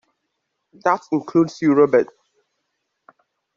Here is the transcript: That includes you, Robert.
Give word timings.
That 0.83 1.03
includes 1.11 1.61
you, 1.61 1.75
Robert. 1.75 2.07